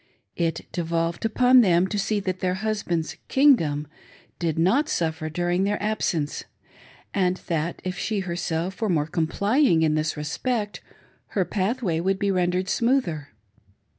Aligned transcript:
It 0.35 0.61
devolved 0.71 1.25
upon 1.25 1.61
them 1.61 1.85
to 1.89 1.99
see 1.99 2.19
that 2.21 2.39
their 2.39 2.55
husband's 2.55 3.17
"kingdom" 3.27 3.85
did 4.39 4.57
not 4.57 4.89
suffer 4.89 5.29
4uring 5.29 5.63
their 5.63 5.79
absence, 5.79 6.43
and 7.13 7.37
that 7.45 7.79
if 7.85 7.99
she 7.99 8.21
herself 8.21 8.81
were 8.81 8.89
more 8.89 9.05
complying 9.05 9.83
in 9.83 9.93
this 9.93 10.17
respect, 10.17 10.81
her 11.37 11.45
pathway 11.45 11.99
would 11.99 12.17
be 12.17 12.31
rendered 12.31 12.67
smoother. 12.67 13.27